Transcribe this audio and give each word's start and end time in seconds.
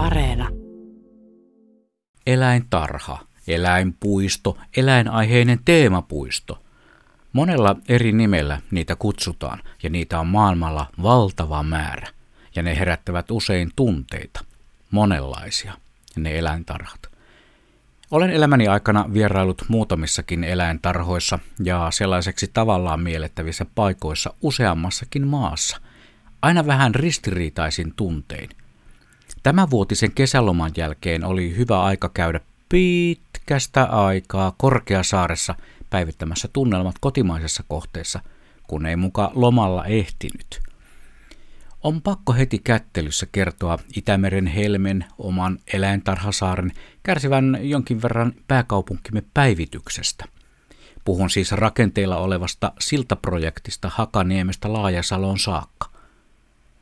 Areena. 0.00 0.48
Eläintarha, 2.26 3.18
eläinpuisto, 3.48 4.58
eläinaiheinen 4.76 5.60
teemapuisto. 5.64 6.62
Monella 7.32 7.76
eri 7.88 8.12
nimellä 8.12 8.60
niitä 8.70 8.96
kutsutaan 8.96 9.62
ja 9.82 9.90
niitä 9.90 10.20
on 10.20 10.26
maailmalla 10.26 10.86
valtava 11.02 11.62
määrä. 11.62 12.08
Ja 12.56 12.62
ne 12.62 12.78
herättävät 12.78 13.30
usein 13.30 13.70
tunteita, 13.76 14.44
monenlaisia, 14.90 15.72
ne 16.16 16.38
eläintarhat. 16.38 17.00
Olen 18.10 18.30
elämäni 18.30 18.68
aikana 18.68 19.04
vierailut 19.12 19.64
muutamissakin 19.68 20.44
eläintarhoissa 20.44 21.38
ja 21.64 21.88
sellaiseksi 21.90 22.50
tavallaan 22.52 23.00
miellettävissä 23.00 23.66
paikoissa 23.74 24.34
useammassakin 24.42 25.26
maassa, 25.26 25.80
aina 26.42 26.66
vähän 26.66 26.94
ristiriitaisin 26.94 27.94
tuntein. 27.96 28.59
Tämänvuotisen 29.42 30.12
kesäloman 30.12 30.70
jälkeen 30.76 31.24
oli 31.24 31.56
hyvä 31.56 31.82
aika 31.82 32.08
käydä 32.08 32.40
pitkästä 32.68 33.84
aikaa 33.84 34.54
Korkeasaaressa 34.56 35.54
päivittämässä 35.90 36.48
tunnelmat 36.52 36.94
kotimaisessa 37.00 37.64
kohteessa, 37.68 38.20
kun 38.66 38.86
ei 38.86 38.96
muka 38.96 39.32
lomalla 39.34 39.84
ehtinyt. 39.84 40.60
On 41.82 42.02
pakko 42.02 42.32
heti 42.32 42.58
kättelyssä 42.58 43.26
kertoa 43.32 43.78
Itämeren 43.96 44.46
helmen 44.46 45.04
oman 45.18 45.58
eläintarhasaaren 45.72 46.72
kärsivän 47.02 47.58
jonkin 47.60 48.02
verran 48.02 48.32
pääkaupunkimme 48.48 49.22
päivityksestä. 49.34 50.24
Puhun 51.04 51.30
siis 51.30 51.52
rakenteilla 51.52 52.16
olevasta 52.16 52.72
siltaprojektista 52.80 53.90
Hakaniemestä 53.94 54.72
Laajasaloon 54.72 55.38
saakka. 55.38 55.89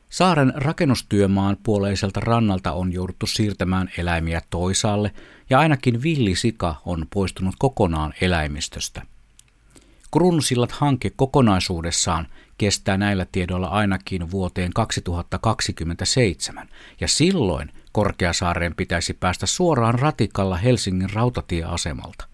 Saaren 0.09 0.53
rakennustyömaan 0.55 1.57
puoleiselta 1.63 2.19
rannalta 2.19 2.71
on 2.71 2.93
jouduttu 2.93 3.27
siirtämään 3.27 3.89
eläimiä 3.97 4.41
toisaalle 4.49 5.11
ja 5.49 5.59
ainakin 5.59 6.03
villisika 6.03 6.75
on 6.85 7.05
poistunut 7.13 7.55
kokonaan 7.59 8.13
eläimistöstä. 8.21 9.01
Krunsillat-hanke 10.11 11.11
kokonaisuudessaan 11.15 12.27
kestää 12.57 12.97
näillä 12.97 13.25
tiedoilla 13.31 13.67
ainakin 13.67 14.31
vuoteen 14.31 14.73
2027, 14.73 16.69
ja 17.01 17.07
silloin 17.07 17.71
Korkeasaareen 17.91 18.75
pitäisi 18.75 19.13
päästä 19.13 19.45
suoraan 19.45 19.99
ratikalla 19.99 20.57
Helsingin 20.57 21.09
rautatieasemalta. 21.09 22.25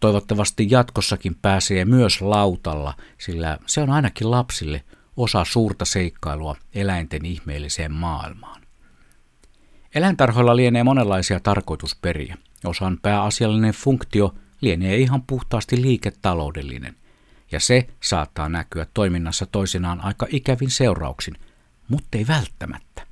Toivottavasti 0.00 0.66
jatkossakin 0.70 1.34
pääsee 1.34 1.84
myös 1.84 2.20
lautalla, 2.20 2.94
sillä 3.18 3.58
se 3.66 3.80
on 3.80 3.90
ainakin 3.90 4.30
lapsille 4.30 4.84
osa 5.16 5.44
suurta 5.44 5.84
seikkailua 5.84 6.56
eläinten 6.74 7.24
ihmeelliseen 7.24 7.92
maailmaan. 7.92 8.62
Eläintarhoilla 9.94 10.56
lienee 10.56 10.84
monenlaisia 10.84 11.40
tarkoitusperiä. 11.40 12.36
Osan 12.64 12.98
pääasiallinen 13.02 13.74
funktio 13.74 14.34
lienee 14.60 14.96
ihan 14.96 15.22
puhtaasti 15.22 15.82
liiketaloudellinen, 15.82 16.96
ja 17.52 17.60
se 17.60 17.86
saattaa 18.02 18.48
näkyä 18.48 18.86
toiminnassa 18.94 19.46
toisinaan 19.46 20.00
aika 20.00 20.26
ikävin 20.30 20.70
seurauksin, 20.70 21.34
mutta 21.88 22.18
ei 22.18 22.26
välttämättä. 22.28 23.06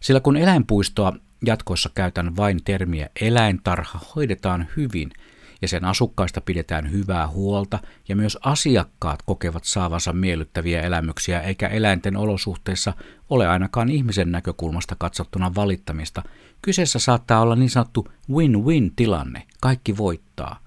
Sillä 0.00 0.20
kun 0.20 0.36
eläinpuistoa 0.36 1.12
jatkoissa 1.46 1.90
käytän 1.94 2.36
vain 2.36 2.64
termiä 2.64 3.08
eläintarha 3.20 4.00
hoidetaan 4.14 4.68
hyvin– 4.76 5.10
ja 5.62 5.68
sen 5.68 5.84
asukkaista 5.84 6.40
pidetään 6.40 6.90
hyvää 6.90 7.28
huolta 7.28 7.78
ja 8.08 8.16
myös 8.16 8.38
asiakkaat 8.42 9.22
kokevat 9.22 9.64
saavansa 9.64 10.12
miellyttäviä 10.12 10.82
elämyksiä 10.82 11.40
eikä 11.40 11.68
eläinten 11.68 12.16
olosuhteissa 12.16 12.92
ole 13.30 13.48
ainakaan 13.48 13.88
ihmisen 13.88 14.32
näkökulmasta 14.32 14.96
katsottuna 14.98 15.54
valittamista. 15.54 16.22
Kyseessä 16.62 16.98
saattaa 16.98 17.40
olla 17.40 17.56
niin 17.56 17.70
sanottu 17.70 18.08
win-win 18.30 18.92
tilanne, 18.96 19.42
kaikki 19.60 19.96
voittaa. 19.96 20.58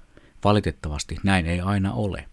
Valitettavasti 0.44 1.18
näin 1.24 1.46
ei 1.46 1.62
aina 1.62 1.94
ole. 1.94 2.31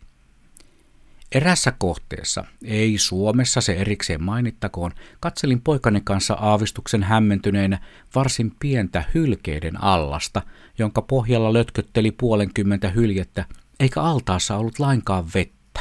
Erässä 1.32 1.72
kohteessa, 1.78 2.44
ei 2.64 2.98
Suomessa 2.98 3.60
se 3.60 3.72
erikseen 3.72 4.22
mainittakoon, 4.22 4.92
katselin 5.20 5.60
poikani 5.60 6.00
kanssa 6.04 6.34
aavistuksen 6.34 7.02
hämmentyneenä 7.02 7.78
varsin 8.14 8.52
pientä 8.60 9.04
hylkeiden 9.14 9.84
allasta, 9.84 10.42
jonka 10.78 11.02
pohjalla 11.02 11.52
lötkötteli 11.52 12.10
puolenkymmentä 12.10 12.88
hyljettä, 12.88 13.44
eikä 13.80 14.02
altaassa 14.02 14.56
ollut 14.56 14.78
lainkaan 14.78 15.24
vettä. 15.34 15.80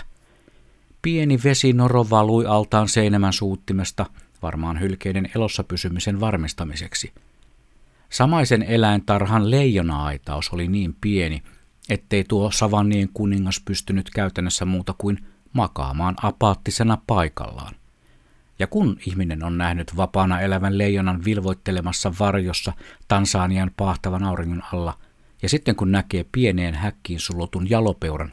Pieni 1.02 1.40
vesinoro 1.44 2.06
valui 2.10 2.46
altaan 2.46 2.90
seinämän 2.90 3.34
suuttimesta, 3.34 4.06
varmaan 4.42 4.80
hylkeiden 4.80 5.30
elossa 5.36 5.64
pysymisen 5.64 6.20
varmistamiseksi. 6.20 7.14
Samaisen 8.10 8.64
eläintarhan 8.64 9.52
leijona-aitaus 9.52 10.50
oli 10.50 10.68
niin 10.68 10.96
pieni, 11.02 11.44
ettei 11.90 12.24
tuo 12.24 12.52
savannien 12.52 13.10
kuningas 13.14 13.62
pystynyt 13.66 14.10
käytännössä 14.10 14.66
muuta 14.66 14.96
kuin 14.98 15.20
makaamaan 15.58 16.16
apaattisena 16.24 16.98
paikallaan. 17.08 17.76
Ja 18.60 18.68
kun 18.68 18.98
ihminen 19.08 19.44
on 19.44 19.58
nähnyt 19.58 19.98
vapaana 19.98 20.42
elävän 20.42 20.78
leijonan 20.78 21.26
vilvoittelemassa 21.26 22.14
varjossa 22.20 22.74
Tansanian 23.08 23.72
pahtavan 23.78 24.24
auringon 24.24 24.64
alla, 24.74 24.98
ja 25.42 25.50
sitten 25.50 25.76
kun 25.76 25.92
näkee 25.92 26.26
pieneen 26.32 26.76
häkkiin 26.76 27.20
sulotun 27.20 27.70
jalopeuran, 27.70 28.32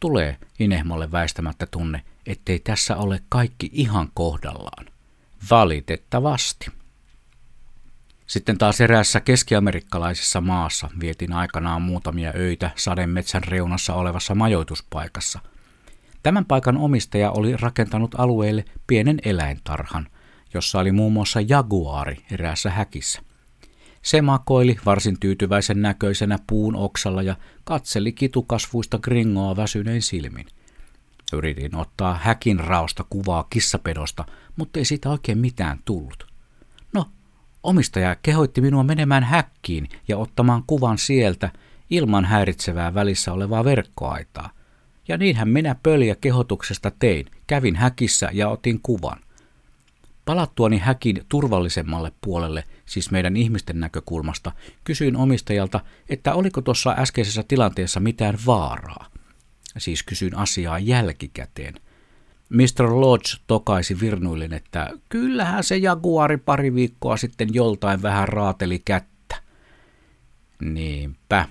tulee 0.00 0.36
Inehmolle 0.58 1.12
väistämättä 1.12 1.66
tunne, 1.66 2.02
ettei 2.26 2.58
tässä 2.58 2.96
ole 2.96 3.22
kaikki 3.28 3.70
ihan 3.72 4.08
kohdallaan. 4.14 4.86
Valitettavasti. 5.50 6.66
Sitten 8.26 8.58
taas 8.58 8.80
eräässä 8.80 9.20
keskiamerikkalaisessa 9.20 10.40
maassa 10.40 10.90
vietin 11.00 11.32
aikanaan 11.32 11.82
muutamia 11.82 12.32
öitä 12.36 12.70
sademetsän 12.76 13.44
reunassa 13.44 13.94
olevassa 13.94 14.34
majoituspaikassa– 14.34 15.40
Tämän 16.26 16.44
paikan 16.44 16.76
omistaja 16.76 17.30
oli 17.30 17.56
rakentanut 17.56 18.14
alueelle 18.18 18.64
pienen 18.86 19.18
eläintarhan, 19.24 20.06
jossa 20.54 20.78
oli 20.78 20.92
muun 20.92 21.12
muassa 21.12 21.40
jaguaari 21.48 22.16
eräässä 22.30 22.70
häkissä. 22.70 23.20
Se 24.02 24.22
makoili 24.22 24.78
varsin 24.86 25.20
tyytyväisen 25.20 25.82
näköisenä 25.82 26.38
puun 26.46 26.76
oksalla 26.76 27.22
ja 27.22 27.36
katseli 27.64 28.12
kitukasvuista 28.12 28.98
gringoa 28.98 29.56
väsyneen 29.56 30.02
silmin. 30.02 30.46
Yritin 31.32 31.76
ottaa 31.76 32.18
häkin 32.22 32.60
raosta 32.60 33.04
kuvaa 33.10 33.46
kissapedosta, 33.50 34.24
mutta 34.56 34.78
ei 34.78 34.84
siitä 34.84 35.10
oikein 35.10 35.38
mitään 35.38 35.78
tullut. 35.84 36.26
No, 36.92 37.10
omistaja 37.62 38.16
kehoitti 38.22 38.60
minua 38.60 38.82
menemään 38.82 39.24
häkkiin 39.24 39.88
ja 40.08 40.18
ottamaan 40.18 40.62
kuvan 40.66 40.98
sieltä 40.98 41.50
ilman 41.90 42.24
häiritsevää 42.24 42.94
välissä 42.94 43.32
olevaa 43.32 43.64
verkkoaitaa. 43.64 44.55
Ja 45.08 45.16
niinhän 45.16 45.48
minä 45.48 45.76
pöliä 45.82 46.14
kehotuksesta 46.14 46.92
tein. 46.98 47.26
Kävin 47.46 47.76
häkissä 47.76 48.30
ja 48.32 48.48
otin 48.48 48.80
kuvan. 48.82 49.20
Palattuani 50.24 50.78
häkin 50.78 51.24
turvallisemmalle 51.28 52.12
puolelle, 52.20 52.64
siis 52.86 53.10
meidän 53.10 53.36
ihmisten 53.36 53.80
näkökulmasta, 53.80 54.52
kysyin 54.84 55.16
omistajalta, 55.16 55.80
että 56.08 56.34
oliko 56.34 56.60
tuossa 56.60 56.94
äskeisessä 56.98 57.44
tilanteessa 57.48 58.00
mitään 58.00 58.38
vaaraa. 58.46 59.06
Siis 59.78 60.02
kysyin 60.02 60.36
asiaa 60.36 60.78
jälkikäteen. 60.78 61.74
Mr. 62.48 63.00
Lodge 63.00 63.28
tokaisi 63.46 64.00
virnuillen, 64.00 64.52
että 64.52 64.90
kyllähän 65.08 65.64
se 65.64 65.76
jaguari 65.76 66.36
pari 66.36 66.74
viikkoa 66.74 67.16
sitten 67.16 67.48
joltain 67.54 68.02
vähän 68.02 68.28
raateli 68.28 68.78
kättä. 68.84 69.36
Niinpä. 70.62 71.48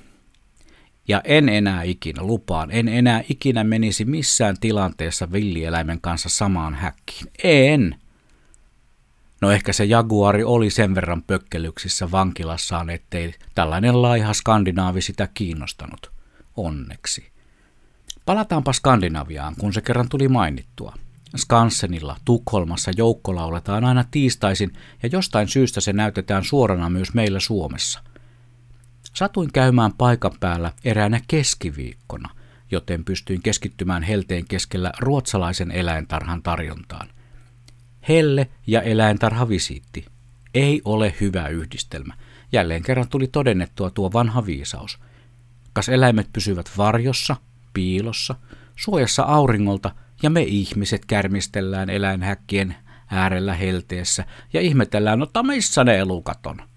Ja 1.07 1.21
en 1.23 1.49
enää 1.49 1.83
ikinä, 1.83 2.23
lupaan, 2.23 2.71
en 2.71 2.87
enää 2.87 3.23
ikinä 3.29 3.63
menisi 3.63 4.05
missään 4.05 4.55
tilanteessa 4.59 5.31
villieläimen 5.31 6.01
kanssa 6.01 6.29
samaan 6.29 6.73
häkkiin. 6.73 7.31
En! 7.43 7.95
No 9.41 9.51
ehkä 9.51 9.73
se 9.73 9.85
jaguari 9.85 10.43
oli 10.43 10.69
sen 10.69 10.95
verran 10.95 11.23
pökkelyksissä 11.23 12.11
vankilassaan, 12.11 12.89
ettei 12.89 13.33
tällainen 13.55 14.01
laiha 14.01 14.33
skandinaavi 14.33 15.01
sitä 15.01 15.27
kiinnostanut. 15.33 16.11
Onneksi. 16.57 17.31
Palataanpa 18.25 18.73
Skandinaviaan, 18.73 19.55
kun 19.59 19.73
se 19.73 19.81
kerran 19.81 20.09
tuli 20.09 20.27
mainittua. 20.27 20.93
Skansenilla 21.37 22.17
Tukholmassa 22.25 22.91
joukko 22.97 23.35
lauletaan 23.35 23.85
aina 23.85 24.05
tiistaisin 24.11 24.73
ja 25.03 25.09
jostain 25.11 25.47
syystä 25.47 25.81
se 25.81 25.93
näytetään 25.93 26.43
suorana 26.43 26.89
myös 26.89 27.13
meillä 27.13 27.39
Suomessa– 27.39 28.03
Satuin 29.15 29.51
käymään 29.53 29.93
paikan 29.93 30.31
päällä 30.39 30.71
eräänä 30.85 31.19
keskiviikkona, 31.27 32.29
joten 32.71 33.05
pystyin 33.05 33.41
keskittymään 33.41 34.03
helteen 34.03 34.45
keskellä 34.47 34.91
ruotsalaisen 34.99 35.71
eläintarhan 35.71 36.43
tarjontaan. 36.43 37.07
Helle 38.07 38.49
ja 38.67 38.81
eläintarhavisiitti. 38.81 40.05
Ei 40.53 40.81
ole 40.85 41.15
hyvä 41.21 41.47
yhdistelmä. 41.47 42.13
Jälleen 42.51 42.83
kerran 42.83 43.09
tuli 43.09 43.27
todennettua 43.27 43.89
tuo 43.89 44.13
vanha 44.13 44.45
viisaus. 44.45 44.99
Kas 45.73 45.89
eläimet 45.89 46.29
pysyvät 46.33 46.69
varjossa, 46.77 47.35
piilossa, 47.73 48.35
suojassa 48.75 49.23
auringolta 49.23 49.95
ja 50.23 50.29
me 50.29 50.41
ihmiset 50.41 51.05
kärmistellään 51.05 51.89
eläinhäkkien 51.89 52.75
äärellä 53.11 53.53
helteessä 53.53 54.25
ja 54.53 54.61
ihmetellään, 54.61 55.23
että 55.23 55.43
missä 55.43 55.83
ne 55.83 55.97
elukat 55.97 56.45
on. 56.45 56.74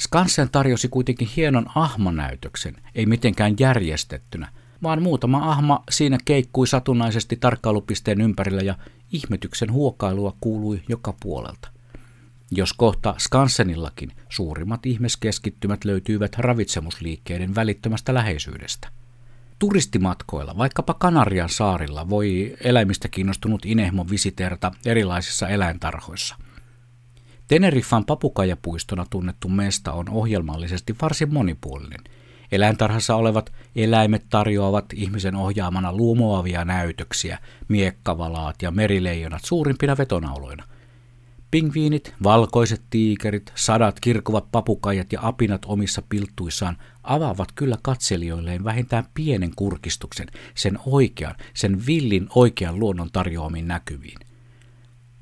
Skansen 0.00 0.50
tarjosi 0.50 0.88
kuitenkin 0.88 1.28
hienon 1.36 1.66
ahmanäytöksen, 1.74 2.76
ei 2.94 3.06
mitenkään 3.06 3.54
järjestettynä, 3.60 4.48
vaan 4.82 5.02
muutama 5.02 5.50
ahma 5.50 5.84
siinä 5.90 6.18
keikkui 6.24 6.66
satunnaisesti 6.66 7.36
tarkkailupisteen 7.36 8.20
ympärillä 8.20 8.62
ja 8.62 8.74
ihmetyksen 9.12 9.72
huokailua 9.72 10.36
kuului 10.40 10.82
joka 10.88 11.14
puolelta. 11.20 11.68
Jos 12.50 12.72
kohta 12.72 13.14
Skansenillakin 13.18 14.12
suurimmat 14.28 14.86
ihmiskeskittymät 14.86 15.84
löytyivät 15.84 16.38
ravitsemusliikkeiden 16.38 17.54
välittömästä 17.54 18.14
läheisyydestä. 18.14 18.88
Turistimatkoilla, 19.58 20.56
vaikkapa 20.56 20.94
Kanarian 20.94 21.48
saarilla, 21.48 22.08
voi 22.10 22.56
eläimistä 22.60 23.08
kiinnostunut 23.08 23.64
inehmo 23.64 24.06
visiterta 24.10 24.72
erilaisissa 24.86 25.48
eläintarhoissa. 25.48 26.36
Teneriffan 27.48 28.04
papukajapuistona 28.04 29.06
tunnettu 29.10 29.48
mesta 29.48 29.92
on 29.92 30.08
ohjelmallisesti 30.08 30.96
varsin 31.02 31.34
monipuolinen. 31.34 32.00
Eläintarhassa 32.52 33.16
olevat 33.16 33.52
eläimet 33.76 34.26
tarjoavat 34.30 34.84
ihmisen 34.94 35.34
ohjaamana 35.34 35.92
luomoavia 35.92 36.64
näytöksiä, 36.64 37.38
miekkavalaat 37.68 38.62
ja 38.62 38.70
merileijonat 38.70 39.44
suurimpina 39.44 39.96
vetonauloina– 39.98 40.64
Pingviinit, 41.50 42.14
valkoiset 42.22 42.82
tiikerit, 42.90 43.52
sadat 43.54 44.00
kirkuvat 44.00 44.50
papukajat 44.52 45.12
ja 45.12 45.18
apinat 45.22 45.62
omissa 45.66 46.02
pilttuissaan 46.08 46.76
avaavat 47.02 47.52
kyllä 47.54 47.76
katselijoilleen 47.82 48.64
vähintään 48.64 49.04
pienen 49.14 49.50
kurkistuksen 49.56 50.26
sen 50.54 50.78
oikean, 50.86 51.34
sen 51.54 51.86
villin 51.86 52.26
oikean 52.34 52.78
luonnon 52.78 53.10
tarjoamiin 53.12 53.68
näkyviin. 53.68 54.18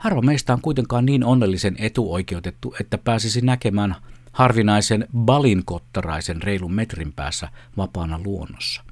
Harva 0.05 0.23
meistä 0.23 0.53
on 0.53 0.61
kuitenkaan 0.61 1.07
niin 1.07 1.25
onnellisen 1.25 1.77
etuoikeutettu, 1.79 2.75
että 2.81 2.99
pääsisi 2.99 3.41
näkemään 3.41 3.97
harvinaisen 4.33 5.09
balinkottaraisen 5.17 6.43
reilun 6.43 6.73
metrin 6.73 7.13
päässä 7.13 7.49
vapaana 7.77 8.21
luonnossa. 8.25 8.85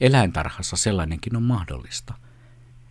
Eläintarhassa 0.00 0.76
sellainenkin 0.76 1.36
on 1.36 1.42
mahdollista. 1.42 2.14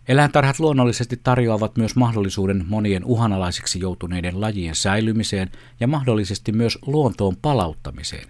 Eläintarhat 0.08 0.58
luonnollisesti 0.58 1.20
tarjoavat 1.22 1.76
myös 1.76 1.96
mahdollisuuden 1.96 2.64
monien 2.68 3.04
uhanalaisiksi 3.04 3.80
joutuneiden 3.80 4.40
lajien 4.40 4.74
säilymiseen 4.74 5.50
ja 5.80 5.86
mahdollisesti 5.86 6.52
myös 6.52 6.78
luontoon 6.86 7.36
palauttamiseen. 7.36 8.28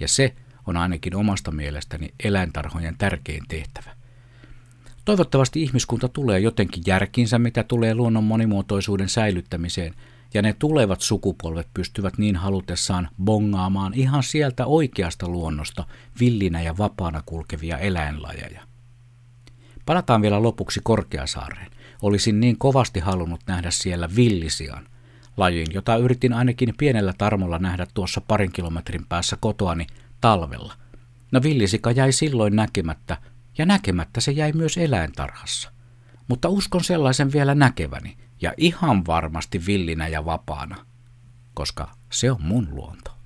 Ja 0.00 0.08
se 0.08 0.34
on 0.66 0.76
ainakin 0.76 1.16
omasta 1.16 1.50
mielestäni 1.50 2.14
eläintarhojen 2.24 2.94
tärkein 2.98 3.42
tehtävä. 3.48 3.97
Toivottavasti 5.08 5.62
ihmiskunta 5.62 6.08
tulee 6.08 6.38
jotenkin 6.38 6.82
järkinsä, 6.86 7.38
mitä 7.38 7.64
tulee 7.64 7.94
luonnon 7.94 8.24
monimuotoisuuden 8.24 9.08
säilyttämiseen, 9.08 9.94
ja 10.34 10.42
ne 10.42 10.52
tulevat 10.58 11.00
sukupolvet 11.00 11.68
pystyvät 11.74 12.18
niin 12.18 12.36
halutessaan 12.36 13.08
bongaamaan 13.24 13.94
ihan 13.94 14.22
sieltä 14.22 14.66
oikeasta 14.66 15.28
luonnosta 15.28 15.84
villinä 16.20 16.62
ja 16.62 16.78
vapaana 16.78 17.22
kulkevia 17.26 17.78
eläinlajeja. 17.78 18.62
Palataan 19.86 20.22
vielä 20.22 20.42
lopuksi 20.42 20.80
Korkeasaareen. 20.82 21.70
Olisin 22.02 22.40
niin 22.40 22.58
kovasti 22.58 23.00
halunnut 23.00 23.40
nähdä 23.46 23.70
siellä 23.70 24.08
villisian, 24.16 24.86
lajin, 25.36 25.66
jota 25.74 25.96
yritin 25.96 26.32
ainakin 26.32 26.74
pienellä 26.78 27.14
tarmolla 27.18 27.58
nähdä 27.58 27.86
tuossa 27.94 28.20
parin 28.20 28.52
kilometrin 28.52 29.06
päässä 29.08 29.36
kotoani 29.40 29.86
talvella. 30.20 30.74
No 31.32 31.42
villisika 31.42 31.90
jäi 31.90 32.12
silloin 32.12 32.56
näkemättä, 32.56 33.16
ja 33.58 33.66
näkemättä 33.66 34.20
se 34.20 34.32
jäi 34.32 34.52
myös 34.52 34.76
eläintarhassa. 34.76 35.72
Mutta 36.28 36.48
uskon 36.48 36.84
sellaisen 36.84 37.32
vielä 37.32 37.54
näkeväni, 37.54 38.16
ja 38.42 38.52
ihan 38.56 39.06
varmasti 39.06 39.66
villinä 39.66 40.08
ja 40.08 40.24
vapaana, 40.24 40.86
koska 41.54 41.90
se 42.12 42.30
on 42.30 42.42
mun 42.42 42.68
luonto. 42.70 43.17